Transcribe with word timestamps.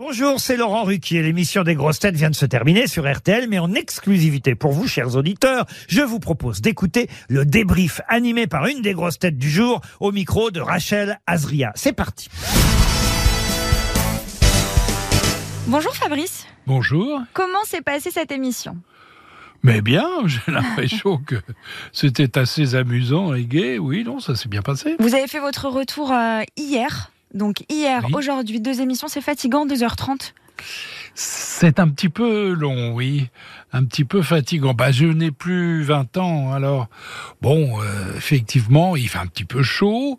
Bonjour, 0.00 0.38
c'est 0.38 0.56
Laurent 0.56 0.84
Ruquier. 0.84 1.22
L'émission 1.24 1.64
des 1.64 1.74
grosses 1.74 1.98
têtes 1.98 2.14
vient 2.14 2.30
de 2.30 2.36
se 2.36 2.46
terminer 2.46 2.86
sur 2.86 3.10
RTL, 3.12 3.48
mais 3.48 3.58
en 3.58 3.74
exclusivité 3.74 4.54
pour 4.54 4.70
vous, 4.70 4.86
chers 4.86 5.16
auditeurs, 5.16 5.66
je 5.88 6.02
vous 6.02 6.20
propose 6.20 6.60
d'écouter 6.60 7.10
le 7.28 7.44
débrief 7.44 8.00
animé 8.06 8.46
par 8.46 8.66
une 8.66 8.80
des 8.80 8.92
grosses 8.92 9.18
têtes 9.18 9.38
du 9.38 9.50
jour 9.50 9.80
au 9.98 10.12
micro 10.12 10.52
de 10.52 10.60
Rachel 10.60 11.18
Azria. 11.26 11.72
C'est 11.74 11.94
parti. 11.94 12.28
Bonjour 15.66 15.96
Fabrice, 15.96 16.46
Bonjour. 16.68 17.20
comment 17.32 17.64
s'est 17.64 17.82
passée 17.82 18.12
cette 18.12 18.30
émission? 18.30 18.76
Mais 19.64 19.80
bien, 19.80 20.06
j'ai 20.26 20.52
l'impression 20.52 21.18
que 21.18 21.34
c'était 21.92 22.38
assez 22.38 22.76
amusant 22.76 23.34
et 23.34 23.42
gai. 23.46 23.78
Oui, 23.80 24.04
non, 24.04 24.20
ça 24.20 24.36
s'est 24.36 24.48
bien 24.48 24.62
passé. 24.62 24.94
Vous 25.00 25.16
avez 25.16 25.26
fait 25.26 25.40
votre 25.40 25.66
retour 25.66 26.12
euh, 26.12 26.42
hier, 26.56 27.10
donc 27.34 27.64
hier, 27.68 28.02
Oui. 28.06 28.12
aujourd'hui, 28.14 28.60
deux 28.60 28.80
émissions, 28.80 29.08
c'est 29.08 29.20
fatigant, 29.20 29.66
2h30. 29.66 30.32
C'est 31.14 31.78
un 31.80 31.88
petit 31.88 32.08
peu 32.08 32.52
long, 32.52 32.92
oui. 32.94 33.28
Un 33.72 33.84
petit 33.84 34.04
peu 34.04 34.22
fatigant. 34.22 34.72
Bah, 34.74 34.92
je 34.92 35.06
n'ai 35.06 35.30
plus 35.30 35.82
20 35.82 36.16
ans, 36.16 36.52
alors 36.52 36.88
bon, 37.42 37.80
euh, 37.82 38.16
effectivement, 38.16 38.96
il 38.96 39.08
fait 39.08 39.18
un 39.18 39.26
petit 39.26 39.44
peu 39.44 39.62
chaud, 39.62 40.18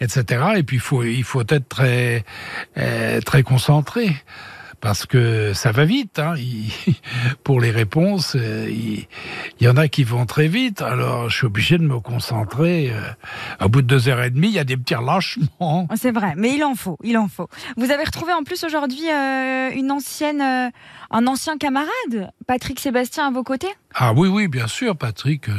etc. 0.00 0.44
Et 0.56 0.62
puis 0.62 0.76
il 0.76 0.80
faut, 0.80 1.02
il 1.02 1.24
faut 1.24 1.42
être 1.42 1.68
très, 1.68 2.24
euh, 2.78 3.20
très 3.20 3.42
concentré. 3.42 4.14
Parce 4.80 5.04
que 5.04 5.52
ça 5.52 5.72
va 5.72 5.84
vite, 5.84 6.18
hein. 6.18 6.34
Il- 6.38 6.72
pour 7.44 7.60
les 7.60 7.70
réponses, 7.70 8.34
euh, 8.34 8.66
il, 8.70 9.06
il 9.60 9.66
y 9.66 9.68
en 9.68 9.76
a 9.76 9.88
qui 9.88 10.04
vont 10.04 10.24
très 10.26 10.48
vite. 10.48 10.80
Alors, 10.82 11.28
je 11.28 11.36
suis 11.36 11.46
obligé 11.46 11.76
de 11.78 11.82
me 11.84 12.00
concentrer. 12.00 12.90
euh. 12.90 13.64
Au 13.64 13.68
bout 13.68 13.82
de 13.82 13.86
deux 13.86 14.08
heures 14.08 14.22
et 14.22 14.30
demie, 14.30 14.48
il 14.48 14.54
y 14.54 14.58
a 14.58 14.64
des 14.64 14.76
petits 14.76 14.94
relâchements. 14.94 15.86
C'est 15.96 16.12
vrai, 16.12 16.32
mais 16.36 16.54
il 16.54 16.64
en 16.64 16.74
faut, 16.74 16.96
il 17.04 17.18
en 17.18 17.28
faut. 17.28 17.48
Vous 17.76 17.90
avez 17.90 18.04
retrouvé 18.04 18.32
en 18.32 18.42
plus 18.42 18.64
aujourd'hui 18.64 19.10
euh, 19.10 19.70
une 19.74 19.90
ancienne, 19.90 20.40
euh, 20.40 20.70
un 21.10 21.26
ancien 21.26 21.58
camarade, 21.58 22.30
Patrick 22.46 22.80
Sébastien, 22.80 23.26
à 23.28 23.30
vos 23.30 23.44
côtés? 23.44 23.68
Ah 23.94 24.12
oui, 24.12 24.28
oui, 24.28 24.48
bien 24.48 24.66
sûr, 24.66 24.96
Patrick. 24.96 25.48
euh, 25.48 25.52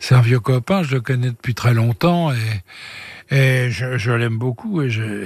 C'est 0.00 0.14
un 0.14 0.20
vieux 0.20 0.40
copain, 0.40 0.82
je 0.82 0.94
le 0.94 1.00
connais 1.00 1.30
depuis 1.30 1.54
très 1.54 1.74
longtemps 1.74 2.32
et, 2.32 3.34
et 3.34 3.70
je, 3.70 3.98
je 3.98 4.10
l'aime 4.12 4.36
beaucoup 4.38 4.82
et 4.82 4.90
je, 4.90 5.24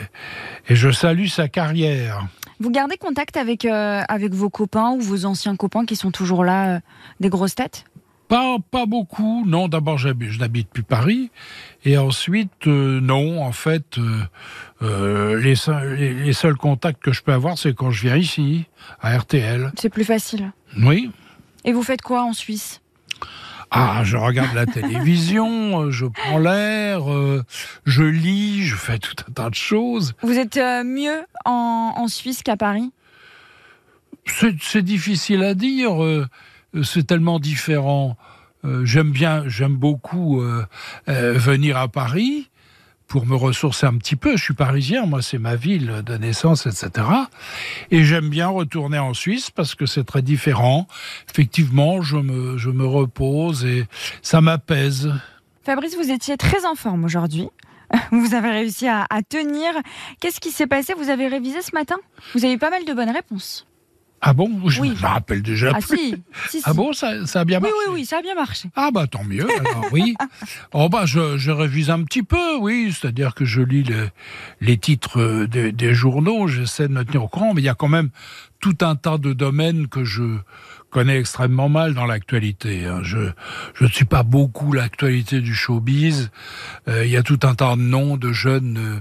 et 0.69 0.77
je 0.77 0.91
salue 0.91 1.27
sa 1.27 1.48
carrière. 1.48 2.27
Vous 2.61 2.70
gardez 2.70 2.97
contact 2.97 3.37
avec, 3.37 3.65
euh, 3.65 4.03
avec 4.09 4.33
vos 4.33 4.51
copains 4.51 4.91
ou 4.91 5.01
vos 5.01 5.25
anciens 5.25 5.56
copains 5.56 5.84
qui 5.87 5.97
sont 5.97 6.11
toujours 6.11 6.45
là, 6.45 6.77
euh, 6.77 6.81
des 7.20 7.28
grosses 7.28 7.55
têtes? 7.55 7.84
Pas, 8.28 8.56
pas 8.73 8.87
beaucoup, 8.87 9.45
non. 9.47 9.69
D'abord, 9.69 9.98
je 9.98 10.09
n'habite 10.39 10.69
plus 10.69 10.83
Paris. 10.83 11.31
Et 11.84 11.97
ensuite, 11.97 12.67
euh, 12.67 13.00
non, 13.00 13.41
en 13.43 13.53
fait, 13.53 13.98
euh, 14.83 15.41
les, 15.41 15.55
les 16.25 16.33
seuls 16.33 16.56
contacts 16.56 17.00
que 17.00 17.12
je 17.12 17.23
peux 17.23 17.33
avoir, 17.33 17.56
c'est 17.56 17.73
quand 17.75 17.93
je 17.93 18.03
viens 18.03 18.17
ici, 18.17 18.65
à 19.00 19.17
RTL. 19.17 19.71
C'est 19.78 19.91
plus 19.91 20.05
facile. 20.05 20.50
Oui. 20.83 21.12
Et 21.67 21.72
vous 21.72 21.83
faites 21.83 22.00
quoi 22.00 22.22
en 22.22 22.33
Suisse? 22.33 22.81
Ah, 23.72 24.03
je 24.05 24.17
regarde 24.17 24.55
la 24.55 24.64
télévision, 24.64 25.83
euh, 25.83 25.91
je 25.91 26.06
prends 26.06 26.39
l'air, 26.39 27.12
euh, 27.12 27.42
je 27.84 28.05
lis, 28.05 28.62
je 28.64 28.77
fais 28.77 28.98
tout 28.98 29.17
un 29.28 29.33
tas 29.33 29.50
de 29.50 29.56
choses. 29.56 30.14
Vous 30.22 30.39
êtes 30.39 30.56
euh, 30.56 30.84
mieux 30.84 31.27
en, 31.44 31.92
en 31.97 32.06
Suisse 32.09 32.44
qu'à 32.44 32.56
Paris? 32.56 32.92
C'est 34.25 34.83
difficile 34.83 35.42
à 35.42 35.55
dire. 35.55 36.03
euh, 36.03 36.27
C'est 36.84 37.06
tellement 37.06 37.39
différent. 37.41 38.17
J'aime 38.83 39.11
bien, 39.12 39.44
j'aime 39.47 39.77
beaucoup 39.77 40.42
venir 41.06 41.77
à 41.77 41.87
Paris 41.87 42.50
pour 43.07 43.27
me 43.27 43.37
ressourcer 43.37 43.87
un 43.87 43.97
petit 43.97 44.17
peu. 44.17 44.37
Je 44.37 44.43
suis 44.43 44.55
parisien, 44.55 45.07
moi, 45.07 45.23
c'est 45.23 45.39
ma 45.39 45.57
ville 45.57 46.03
de 46.05 46.17
naissance, 46.17 46.67
etc. 46.67 47.07
Et 47.91 48.05
j'aime 48.05 48.29
bien 48.29 48.49
retourner 48.49 48.99
en 48.99 49.15
Suisse 49.15 49.51
parce 49.51 49.75
que 49.75 49.87
c'est 49.87 50.05
très 50.05 50.23
différent. 50.23 50.87
Effectivement, 51.31 52.03
je 52.03 52.17
me, 52.17 52.59
je 52.59 52.71
me 52.71 52.87
repose 52.87 53.65
et 53.65 53.87
ça 54.23 54.41
m'apaise. 54.41 55.12
Fabrice, 55.65 55.97
vous 55.97 56.11
étiez 56.11 56.37
très 56.37 56.65
en 56.65 56.75
forme 56.75 57.05
aujourd'hui. 57.05 57.49
Vous 58.11 58.34
avez 58.34 58.50
réussi 58.50 58.89
à, 58.89 59.06
à 59.11 59.22
tenir. 59.22 59.72
Qu'est-ce 60.19 60.41
qui 60.41 60.50
s'est 60.50 60.66
passé? 60.66 60.93
Vous 60.95 61.09
avez 61.09 61.28
révisé 61.28 61.62
ce 61.62 61.71
matin? 61.72 61.95
Vous 62.34 62.45
avez 62.45 62.55
eu 62.55 62.59
pas 62.59 62.71
mal 62.71 62.84
de 62.84 62.93
bonnes 62.93 63.11
réponses. 63.11 63.65
Ah 64.22 64.32
bon 64.32 64.69
Je 64.69 64.81
Oui. 64.81 64.91
me 64.91 65.06
rappelle 65.06 65.43
déjà 65.43 65.72
Ah 65.75 65.78
plus. 65.81 65.97
si, 65.99 66.15
si, 66.49 66.59
si. 66.59 66.62
Ah 66.65 66.72
bon, 66.72 66.93
ça, 66.93 67.27
ça 67.27 67.41
a 67.41 67.44
bien 67.44 67.59
Oui, 67.59 67.65
marché 67.65 67.77
oui, 67.88 67.94
oui, 68.00 68.04
ça 68.06 68.19
a 68.19 68.22
bien 68.22 68.34
marché. 68.34 68.69
Ah 68.75 68.91
bah 68.91 69.06
tant 69.06 69.22
mieux, 69.25 69.47
alors 69.60 69.87
oui. 69.93 70.15
Oh 70.72 70.88
bah 70.88 71.04
je, 71.06 71.37
je 71.38 71.50
révise 71.50 71.91
un 71.91 72.03
petit 72.03 72.22
peu, 72.22 72.56
oui, 72.59 72.93
c'est-à-dire 72.93 73.34
que 73.34 73.44
je 73.44 73.60
lis 73.62 73.82
le- 73.84 74.09
les 74.60 74.78
titres 74.78 75.21
euh, 75.21 75.47
des, 75.47 75.71
des 75.71 75.94
journaux, 75.94 76.49
j'essaie 76.49 76.88
de 76.88 76.93
me 76.94 77.04
tenir 77.04 77.25
au 77.25 77.28
courant, 77.28 77.53
mais 77.54 77.60
il 77.62 77.66
y 77.66 77.69
a 77.69 77.75
quand 77.75 77.88
même 77.88 78.10
tout 78.59 78.77
un 78.81 78.97
tas 78.97 79.19
de 79.19 79.32
domaines 79.32 79.87
que 79.87 80.03
je 80.04 80.22
connais 80.91 81.19
extrêmement 81.19 81.69
mal 81.69 81.94
dans 81.94 82.06
l'actualité. 82.06 82.86
hein. 82.86 83.00
Je, 83.02 83.30
ne 83.80 83.88
suis 83.88 84.04
pas 84.04 84.22
beaucoup 84.22 84.72
l'actualité 84.72 85.41
du 85.41 85.54
showbiz. 85.54 86.30
Euh, 86.88 87.04
il 87.04 87.10
y 87.10 87.16
a 87.16 87.22
tout 87.22 87.41
un 87.42 87.54
tas 87.54 87.76
de 87.76 87.80
noms 87.82 88.16
de 88.16 88.32
jeunes... 88.32 88.78
euh, 88.78 89.00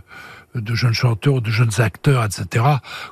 de 0.56 0.74
jeunes 0.74 0.94
chanteurs, 0.94 1.42
de 1.42 1.52
jeunes 1.52 1.82
acteurs, 1.82 2.24
etc., 2.24 2.64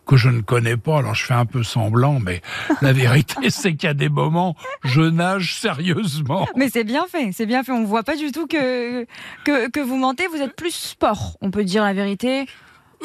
que 0.06 0.16
je 0.16 0.30
ne 0.30 0.40
connais 0.40 0.78
pas. 0.78 1.00
Alors 1.00 1.14
je 1.14 1.26
fais 1.26 1.34
un 1.34 1.46
peu 1.46 1.62
semblant, 1.62 2.22
mais 2.22 2.42
la 2.82 2.94
vérité, 2.94 3.36
c'est 3.50 3.76
qu'il 3.76 3.88
y 3.88 3.90
a 3.90 3.94
des 3.94 4.08
moments, 4.10 4.56
je 4.84 5.02
nage 5.02 5.56
sérieusement. 5.56 6.48
Mais 6.56 6.70
c'est 6.70 6.86
bien 6.86 7.06
fait, 7.08 7.32
c'est 7.34 7.46
bien 7.46 7.64
fait. 7.64 7.74
On 7.74 7.84
voit 7.84 8.04
pas 8.04 8.16
du 8.16 8.32
tout 8.32 8.48
que, 8.48 9.06
que 9.44 9.80
vous 9.82 9.98
mentez. 9.98 10.28
Vous 10.28 10.42
êtes 10.42 10.56
plus 10.56 10.74
sport, 10.74 11.38
on 11.42 11.52
peut 11.52 11.66
dire 11.66 11.84
la 11.84 11.94
vérité. 11.94 12.46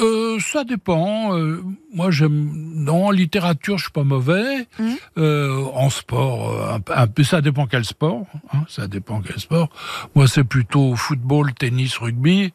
Euh, 0.00 0.38
ça 0.40 0.64
dépend. 0.64 1.36
Euh, 1.36 1.62
moi, 1.92 2.10
j'aime. 2.10 2.50
Non, 2.54 3.06
en 3.06 3.10
littérature, 3.10 3.78
je 3.78 3.84
suis 3.84 3.92
pas 3.92 4.04
mauvais. 4.04 4.66
Mhm. 4.78 4.96
Euh, 5.18 5.64
en 5.74 5.90
sport, 5.90 6.50
euh, 6.52 6.74
un, 6.74 6.80
peu- 6.80 6.92
un 6.96 7.06
peu. 7.06 7.24
Ça 7.24 7.40
dépend 7.40 7.66
quel 7.66 7.84
sport. 7.84 8.24
hein, 8.52 8.64
ça 8.68 8.86
dépend 8.86 9.20
quel 9.20 9.38
sport. 9.40 9.68
Moi, 10.14 10.28
c'est 10.28 10.44
plutôt 10.44 10.94
football, 10.96 11.52
tennis, 11.54 11.96
rugby. 11.98 12.52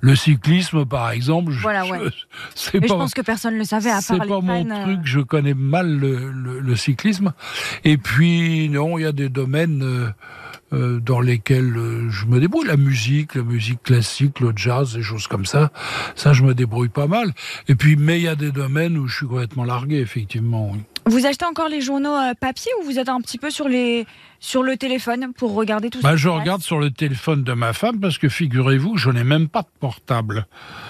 Le 0.00 0.14
cyclisme, 0.14 0.84
par 0.86 1.10
exemple. 1.10 1.50
je- 1.52 1.60
Voilà, 1.62 1.84
je- 1.84 1.90
ouais. 1.92 1.98
Je 2.74 2.78
pas. 2.78 2.86
pense 2.94 3.14
que 3.14 3.22
personne 3.22 3.54
ne 3.54 3.58
le 3.58 3.64
savait 3.64 3.90
à 3.90 4.00
C'est 4.00 4.16
part 4.16 4.26
pas 4.26 4.36
les 4.36 4.42
mon 4.42 4.64
fans, 4.64 4.70
euh, 4.70 4.84
truc, 4.84 5.00
je 5.04 5.20
connais 5.20 5.54
mal 5.54 5.98
le, 5.98 6.30
le- 6.30 6.60
le 6.60 6.76
cyclisme. 6.76 7.32
Et 7.84 7.96
puis, 7.98 8.68
non, 8.68 8.98
il 8.98 9.02
y 9.02 9.06
a 9.06 9.12
des 9.12 9.28
domaines 9.28 10.14
dans 10.72 11.20
lesquels 11.20 11.76
euh, 11.76 12.10
je 12.10 12.26
me 12.26 12.40
débrouille. 12.40 12.66
La 12.66 12.76
musique, 12.76 13.34
la 13.34 13.42
musique 13.42 13.82
classique, 13.82 14.40
le 14.40 14.52
jazz, 14.56 14.94
des 14.94 15.02
choses 15.02 15.26
comme 15.26 15.46
ça. 15.46 15.70
Ça, 16.16 16.32
je 16.32 16.42
me 16.42 16.54
débrouille 16.54 16.88
pas 16.88 17.06
mal. 17.06 17.32
Et 17.68 17.74
puis, 17.74 17.96
mais 17.96 18.18
il 18.18 18.24
y 18.24 18.28
a 18.28 18.34
des 18.36 18.50
domaines 18.52 18.98
où 18.98 19.06
je 19.06 19.16
suis 19.16 19.26
complètement 19.26 19.64
largué, 19.64 19.98
effectivement. 20.00 20.70
oui. 20.72 20.80
Vous 21.06 21.26
achetez 21.26 21.44
encore 21.44 21.68
les 21.68 21.82
journaux 21.82 22.14
euh, 22.16 22.32
papier 22.40 22.70
ou 22.80 22.86
vous 22.86 22.98
êtes 22.98 23.10
un 23.10 23.20
petit 23.20 23.36
peu 23.36 23.50
sur, 23.50 23.68
les, 23.68 24.06
sur 24.40 24.62
le 24.62 24.78
téléphone 24.78 25.32
pour 25.36 25.52
regarder 25.52 25.90
tout 25.90 26.00
ça 26.00 26.08
Bah, 26.08 26.16
je 26.16 26.30
regarde 26.30 26.62
sur 26.62 26.78
le 26.78 26.90
téléphone 26.90 27.44
de 27.44 27.52
ma 27.52 27.74
femme 27.74 28.00
parce 28.00 28.16
que 28.16 28.30
figurez-vous, 28.30 28.96
je 28.96 29.10
n'ai 29.10 29.22
même 29.22 29.48
pas 29.48 29.60
de 29.60 29.68
portable. 29.80 30.46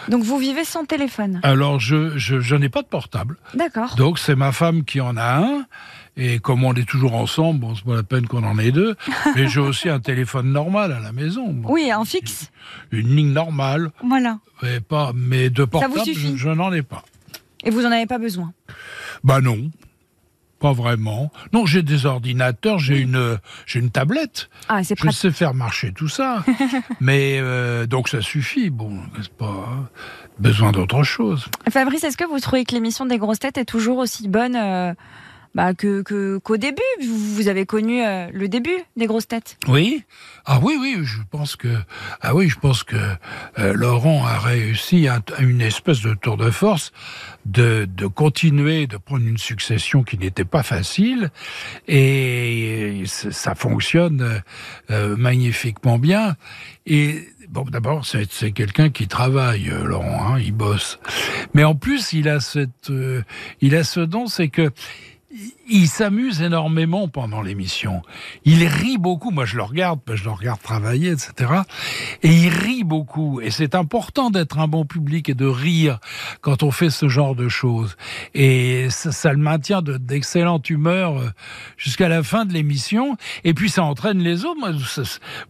Donc 0.08 0.22
vous 0.22 0.38
vivez 0.38 0.64
sans 0.64 0.84
téléphone? 0.84 1.40
Alors, 1.42 1.80
je, 1.80 2.16
je, 2.16 2.38
je 2.38 2.54
n'ai 2.54 2.68
pas 2.68 2.82
de 2.82 2.86
portable. 2.86 3.38
D'accord. 3.54 3.96
Donc 3.96 4.20
c'est 4.20 4.36
ma 4.36 4.52
femme 4.52 4.84
qui 4.84 5.00
en 5.00 5.16
a 5.16 5.38
un. 5.38 5.66
Et 6.16 6.38
comme 6.38 6.62
on 6.64 6.72
est 6.74 6.88
toujours 6.88 7.14
ensemble, 7.14 7.60
bon, 7.60 7.74
c'est 7.74 7.84
pas 7.84 7.96
la 7.96 8.02
peine 8.04 8.26
qu'on 8.28 8.44
en 8.44 8.58
ait 8.58 8.70
deux. 8.70 8.94
Mais 9.34 9.48
j'ai 9.48 9.60
aussi 9.60 9.88
un 9.88 9.98
téléphone 10.00 10.52
normal 10.52 10.92
à 10.92 11.00
la 11.00 11.12
maison. 11.12 11.52
Bon, 11.52 11.72
Oui, 11.72 11.90
un 11.90 12.04
fixe. 12.04 12.50
Une 12.92 13.14
ligne 13.16 13.32
normale. 13.32 13.90
Voilà. 14.02 14.38
Mais, 14.62 14.80
pas, 14.80 15.12
mais 15.14 15.50
de 15.50 15.64
portable, 15.64 15.94
je, 16.06 16.36
je 16.36 16.48
n'en 16.48 16.72
ai 16.72 16.82
pas. 16.82 17.02
Et 17.64 17.70
vous 17.70 17.84
en 17.84 17.90
avez 17.90 18.06
pas 18.06 18.18
besoin. 18.18 18.52
Bah 19.24 19.40
non. 19.40 19.70
Pas 20.60 20.72
vraiment. 20.72 21.30
Non, 21.52 21.66
j'ai 21.66 21.82
des 21.82 22.06
ordinateurs, 22.06 22.78
j'ai 22.78 22.98
une, 23.00 23.38
j'ai 23.66 23.80
une 23.80 23.90
tablette. 23.90 24.48
Ah, 24.68 24.82
c'est 24.84 24.96
Je 24.96 25.02
pratique. 25.02 25.20
sais 25.20 25.30
faire 25.30 25.52
marcher 25.52 25.92
tout 25.92 26.08
ça. 26.08 26.44
mais 27.00 27.38
euh, 27.40 27.86
donc 27.86 28.08
ça 28.08 28.22
suffit. 28.22 28.70
Bon, 28.70 28.98
c'est 29.20 29.32
pas 29.32 29.90
besoin 30.38 30.72
d'autre 30.72 31.02
chose. 31.02 31.46
Fabrice, 31.68 32.04
est-ce 32.04 32.16
que 32.16 32.24
vous 32.24 32.38
trouvez 32.38 32.64
que 32.64 32.72
l'émission 32.72 33.04
des 33.04 33.18
grosses 33.18 33.40
têtes 33.40 33.58
est 33.58 33.64
toujours 33.64 33.98
aussi 33.98 34.28
bonne 34.28 34.56
euh, 34.56 34.94
bah, 35.54 35.72
que, 35.74 36.02
que- 36.02 36.38
qu'au 36.38 36.56
début 36.56 36.82
vous, 37.02 37.48
avez 37.48 37.66
connu 37.66 38.04
euh, 38.04 38.28
le 38.32 38.48
début 38.48 38.76
des 38.96 39.06
grosses 39.06 39.28
têtes. 39.28 39.56
Oui. 39.68 40.04
Ah 40.46 40.58
oui, 40.62 40.76
oui, 40.80 40.98
je 41.02 41.18
pense 41.30 41.56
que 41.56 41.68
ah 42.20 42.34
oui, 42.34 42.48
je 42.48 42.58
pense 42.58 42.82
que 42.82 42.96
euh, 43.58 43.72
Laurent 43.72 44.24
a 44.26 44.38
réussi 44.38 45.08
un- 45.08 45.22
une 45.40 45.60
espèce 45.60 46.00
de 46.02 46.14
tour 46.14 46.36
de 46.36 46.50
force 46.50 46.92
de, 47.46 47.86
de 47.88 48.06
continuer 48.06 48.86
de 48.86 48.96
prendre 48.96 49.26
une 49.26 49.38
succession 49.38 50.02
qui 50.02 50.18
n'était 50.18 50.44
pas 50.44 50.62
facile 50.62 51.30
et 51.88 53.02
c- 53.06 53.30
ça 53.30 53.54
fonctionne 53.54 54.42
euh, 54.90 55.16
magnifiquement 55.16 55.98
bien. 55.98 56.36
Et 56.86 57.28
bon, 57.48 57.62
d'abord, 57.64 58.04
c'est 58.04 58.30
c'est 58.32 58.52
quelqu'un 58.52 58.90
qui 58.90 59.06
travaille, 59.08 59.70
euh, 59.70 59.84
Laurent, 59.84 60.34
hein, 60.34 60.38
il 60.40 60.52
bosse. 60.52 60.98
Mais 61.54 61.64
en 61.64 61.74
plus, 61.74 62.12
il 62.12 62.28
a 62.28 62.40
cette, 62.40 62.90
euh, 62.90 63.22
il 63.60 63.74
a 63.76 63.84
ce 63.84 64.00
don, 64.00 64.26
c'est 64.26 64.48
que 64.48 64.70
il 65.68 65.88
s'amuse 65.88 66.42
énormément 66.42 67.08
pendant 67.08 67.42
l'émission. 67.42 68.02
Il 68.44 68.64
rit 68.66 68.98
beaucoup. 68.98 69.30
Moi, 69.30 69.44
je 69.44 69.56
le 69.56 69.62
regarde, 69.62 70.00
je 70.12 70.24
le 70.24 70.30
regarde 70.30 70.60
travailler, 70.60 71.10
etc. 71.10 71.52
Et 72.22 72.28
il 72.28 72.48
rit 72.48 72.84
beaucoup. 72.84 73.40
Et 73.40 73.50
c'est 73.50 73.74
important 73.74 74.30
d'être 74.30 74.58
un 74.58 74.68
bon 74.68 74.84
public 74.84 75.28
et 75.28 75.34
de 75.34 75.46
rire 75.46 75.98
quand 76.40 76.62
on 76.62 76.70
fait 76.70 76.90
ce 76.90 77.08
genre 77.08 77.34
de 77.34 77.48
choses. 77.48 77.96
Et 78.34 78.88
ça, 78.90 79.32
le 79.32 79.38
maintient 79.38 79.82
d'excellente 79.82 80.70
humeur 80.70 81.18
euh, 81.18 81.28
jusqu'à 81.76 82.08
la 82.08 82.22
fin 82.22 82.44
de 82.44 82.52
l'émission. 82.52 83.16
Et 83.42 83.54
puis, 83.54 83.70
ça 83.70 83.82
entraîne 83.82 84.18
les 84.18 84.44
autres. 84.44 84.60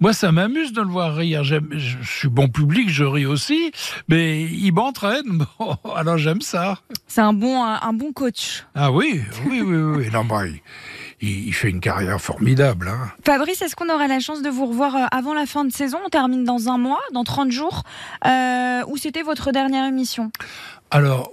Moi, 0.00 0.12
ça 0.12 0.32
m'amuse 0.32 0.72
de 0.72 0.80
le 0.80 0.88
voir 0.88 1.14
rire. 1.14 1.44
Je 1.44 1.58
suis 2.02 2.28
bon 2.28 2.48
public, 2.48 2.88
je 2.88 3.04
ris 3.04 3.26
aussi. 3.26 3.72
Mais 4.08 4.44
il 4.44 4.72
m'entraîne. 4.72 5.44
alors, 5.96 6.18
j'aime 6.18 6.40
ça. 6.40 6.78
C'est 7.14 7.20
un 7.20 7.32
bon, 7.32 7.62
un 7.62 7.92
bon 7.92 8.12
coach. 8.12 8.66
Ah 8.74 8.90
oui, 8.90 9.22
oui, 9.46 9.60
oui, 9.60 9.76
oui. 9.76 10.08
Non, 10.12 10.24
bah, 10.24 10.46
il, 11.20 11.54
fait 11.54 11.70
une 11.70 11.78
carrière 11.78 12.20
formidable. 12.20 12.88
Hein. 12.88 13.12
Fabrice, 13.24 13.62
est-ce 13.62 13.76
qu'on 13.76 13.88
aura 13.88 14.08
la 14.08 14.18
chance 14.18 14.42
de 14.42 14.48
vous 14.48 14.66
revoir 14.66 14.96
euh, 14.96 15.04
avant 15.12 15.32
la 15.32 15.46
fin 15.46 15.64
de 15.64 15.70
saison? 15.70 15.98
On 16.04 16.08
termine 16.08 16.42
dans 16.42 16.68
un 16.68 16.76
mois, 16.76 16.98
dans 17.12 17.22
30 17.22 17.52
jours. 17.52 17.84
Euh, 18.26 18.82
ou 18.88 18.96
c'était 18.96 19.22
votre 19.22 19.52
dernière 19.52 19.86
émission? 19.86 20.32
Alors, 20.90 21.30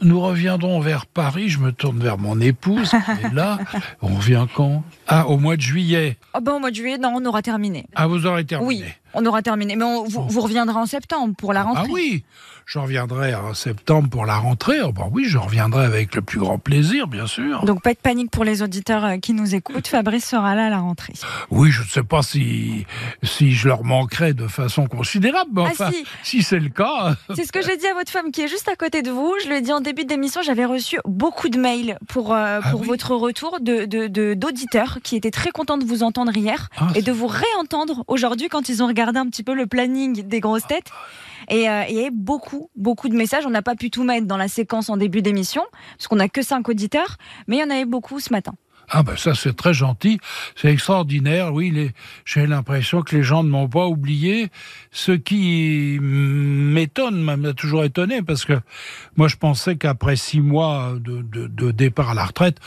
nous 0.00 0.20
reviendrons 0.20 0.78
vers 0.78 1.04
Paris. 1.04 1.48
Je 1.48 1.58
me 1.58 1.72
tourne 1.72 1.98
vers 1.98 2.16
mon 2.16 2.40
épouse. 2.40 2.92
Et 3.24 3.34
là, 3.34 3.58
on 4.02 4.14
revient 4.14 4.46
quand? 4.54 4.84
Ah, 5.08 5.26
au 5.26 5.36
mois 5.36 5.56
de 5.56 5.62
juillet. 5.62 6.16
Oh 6.34 6.38
ben, 6.42 6.52
au 6.52 6.58
mois 6.60 6.70
de 6.70 6.76
juillet, 6.76 6.98
non, 6.98 7.12
on 7.12 7.26
aura 7.26 7.42
terminé. 7.42 7.86
Ah, 7.96 8.06
vous 8.06 8.24
aurez 8.24 8.44
terminé 8.44 8.68
Oui, 8.68 8.84
on 9.14 9.24
aura 9.26 9.42
terminé. 9.42 9.76
Mais 9.76 9.84
vous, 9.84 10.26
vous, 10.28 10.40
reviendrez 10.40 10.76
en 10.76 10.86
septembre 10.86 11.34
pour 11.36 11.52
la 11.52 11.60
ah 11.60 11.64
rentrée. 11.64 11.84
Ah 11.86 11.92
oui 11.92 12.24
je 12.66 12.78
reviendrai 12.78 13.34
en 13.34 13.54
septembre 13.54 14.08
pour 14.08 14.24
la 14.24 14.38
rentrée. 14.38 14.80
Oh, 14.82 14.92
bah 14.92 15.06
oui, 15.10 15.26
je 15.28 15.38
reviendrai 15.38 15.84
avec 15.84 16.14
le 16.14 16.22
plus 16.22 16.38
grand 16.38 16.58
plaisir, 16.58 17.06
bien 17.06 17.26
sûr. 17.26 17.64
Donc 17.64 17.82
pas 17.82 17.92
de 17.92 17.98
panique 17.98 18.30
pour 18.30 18.44
les 18.44 18.62
auditeurs 18.62 19.04
euh, 19.04 19.16
qui 19.18 19.34
nous 19.34 19.54
écoutent. 19.54 19.86
Fabrice 19.86 20.24
sera 20.24 20.54
là 20.54 20.66
à 20.66 20.70
la 20.70 20.78
rentrée. 20.78 21.12
Oui, 21.50 21.70
je 21.70 21.82
ne 21.82 21.88
sais 21.88 22.02
pas 22.02 22.22
si, 22.22 22.86
si 23.22 23.52
je 23.52 23.68
leur 23.68 23.84
manquerai 23.84 24.32
de 24.32 24.46
façon 24.46 24.86
considérable, 24.86 25.50
mais 25.54 25.64
ah, 25.66 25.70
enfin, 25.72 25.90
si, 26.22 26.42
c'est 26.42 26.58
le 26.58 26.70
cas. 26.70 27.16
C'est 27.34 27.44
ce 27.44 27.52
que 27.52 27.62
j'ai 27.62 27.76
dit 27.76 27.86
à 27.86 27.94
votre 27.94 28.10
femme 28.10 28.30
qui 28.30 28.42
est 28.42 28.48
juste 28.48 28.68
à 28.68 28.76
côté 28.76 29.02
de 29.02 29.10
vous. 29.10 29.34
Je 29.42 29.48
lui 29.48 29.56
ai 29.56 29.60
dit 29.60 29.72
en 29.72 29.80
début 29.80 30.04
d'émission, 30.04 30.40
j'avais 30.42 30.64
reçu 30.64 30.98
beaucoup 31.04 31.50
de 31.50 31.58
mails 31.58 31.98
pour, 32.08 32.32
euh, 32.32 32.60
ah 32.62 32.70
pour 32.70 32.82
votre 32.82 33.14
retour 33.14 33.58
d'auditeurs 33.60 34.94
de, 34.94 34.98
de, 34.98 35.00
qui 35.00 35.16
étaient 35.16 35.30
très 35.30 35.50
contents 35.50 35.78
de 35.78 35.84
vous 35.84 36.02
entendre 36.02 36.34
hier 36.34 36.70
ah, 36.78 36.88
et 36.94 37.02
de 37.02 37.12
vous 37.12 37.26
réentendre 37.26 38.04
aujourd'hui 38.08 38.48
quand 38.48 38.68
ils 38.68 38.82
ont 38.82 38.86
regardé 38.86 39.03
un 39.08 39.28
petit 39.28 39.42
peu 39.42 39.54
le 39.54 39.66
planning 39.66 40.26
des 40.26 40.40
grosses 40.40 40.66
têtes. 40.66 40.90
Et, 41.50 41.68
euh, 41.68 41.82
et 41.88 42.08
beaucoup, 42.10 42.70
beaucoup 42.74 43.10
de 43.10 43.14
messages. 43.14 43.44
On 43.44 43.50
n'a 43.50 43.60
pas 43.60 43.74
pu 43.74 43.90
tout 43.90 44.02
mettre 44.02 44.26
dans 44.26 44.38
la 44.38 44.48
séquence 44.48 44.88
en 44.88 44.96
début 44.96 45.20
d'émission, 45.20 45.62
parce 45.98 46.08
qu'on 46.08 46.16
n'a 46.16 46.28
que 46.28 46.40
cinq 46.40 46.70
auditeurs, 46.70 47.18
mais 47.46 47.56
il 47.56 47.60
y 47.60 47.62
en 47.62 47.68
avait 47.68 47.84
beaucoup 47.84 48.18
ce 48.18 48.32
matin. 48.32 48.54
Ah 48.90 49.02
ben 49.02 49.16
ça 49.16 49.34
c'est 49.34 49.56
très 49.56 49.72
gentil, 49.72 50.20
c'est 50.56 50.70
extraordinaire. 50.70 51.54
Oui, 51.54 51.92
j'ai 52.24 52.46
l'impression 52.46 53.02
que 53.02 53.16
les 53.16 53.22
gens 53.22 53.42
ne 53.42 53.48
m'ont 53.48 53.68
pas 53.68 53.86
oublié. 53.86 54.50
Ce 54.90 55.12
qui 55.12 55.98
m'étonne, 56.00 57.22
m'a 57.22 57.52
toujours 57.54 57.84
étonné, 57.84 58.22
parce 58.22 58.44
que 58.44 58.60
moi 59.16 59.28
je 59.28 59.36
pensais 59.36 59.76
qu'après 59.76 60.16
six 60.16 60.40
mois 60.40 60.94
de, 61.00 61.70
départ 61.70 62.10
à 62.10 62.14
la 62.14 62.24
retraite, 62.26 62.58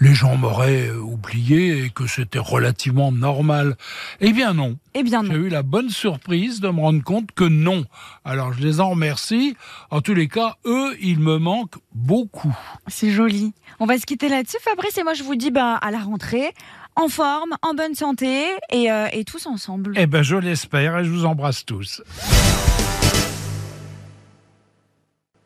les 0.00 0.14
gens 0.14 0.36
m'auraient 0.36 0.90
oublié 0.90 1.84
et 1.84 1.90
que 1.90 2.06
c'était 2.06 2.38
relativement 2.38 3.12
normal. 3.12 3.76
Eh 4.20 4.32
bien 4.32 4.54
non. 4.54 4.76
Eh 4.94 5.02
bien. 5.02 5.22
J'ai 5.24 5.34
eu 5.34 5.48
la 5.48 5.62
bonne 5.62 5.90
surprise 5.90 6.60
de 6.60 6.68
me 6.68 6.80
rendre 6.80 7.02
compte 7.02 7.32
que 7.32 7.44
non. 7.44 7.84
Alors 8.24 8.52
je 8.52 8.60
les 8.60 8.80
en 8.80 8.90
remercie. 8.90 9.56
En 9.90 10.00
tous 10.00 10.14
les 10.14 10.28
cas, 10.28 10.56
eux, 10.66 10.96
ils 11.00 11.18
me 11.18 11.38
manquent 11.38 11.78
beaucoup. 11.94 12.56
C'est 12.88 13.10
joli. 13.10 13.52
On 13.78 13.86
va 13.86 13.98
se 13.98 14.06
quitter 14.06 14.28
là-dessus, 14.28 14.58
Fabrice, 14.62 14.98
et 14.98 15.02
moi 15.02 15.14
je 15.14 15.22
vous 15.22 15.36
dis 15.36 15.50
bah, 15.50 15.76
à 15.76 15.90
la 15.90 15.98
rentrée, 15.98 16.52
en 16.96 17.08
forme, 17.08 17.56
en 17.62 17.74
bonne 17.74 17.94
santé, 17.94 18.46
et, 18.70 18.90
euh, 18.90 19.06
et 19.12 19.24
tous 19.24 19.46
ensemble. 19.46 19.92
Eh 19.96 20.06
ben 20.06 20.22
je 20.22 20.36
l'espère, 20.36 20.98
et 20.98 21.04
je 21.04 21.10
vous 21.10 21.24
embrasse 21.24 21.64
tous. 21.64 22.02